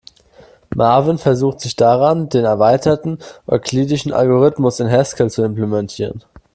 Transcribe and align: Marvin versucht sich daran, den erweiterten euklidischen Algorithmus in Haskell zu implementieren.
Marvin 0.73 1.19
versucht 1.19 1.59
sich 1.59 1.75
daran, 1.75 2.27
den 2.27 2.43
erweiterten 2.43 3.19
euklidischen 3.45 4.11
Algorithmus 4.11 4.79
in 4.79 4.89
Haskell 4.89 5.29
zu 5.29 5.43
implementieren. 5.43 6.23